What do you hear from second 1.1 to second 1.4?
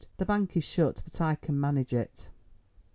I